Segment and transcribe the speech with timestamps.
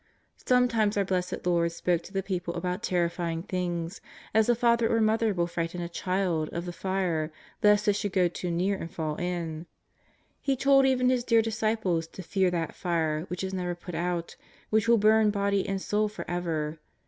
[0.47, 4.01] Sometimes our Blessed Lord spoke to the people about terrifying things,
[4.33, 7.31] as a father or mother will frighten a child of the fire
[7.61, 9.67] lest it should go too near and fall in.
[10.41, 14.35] He told even His dear disciples to fear that fire which is never put out,
[14.71, 16.79] which will burn body and soul for ever.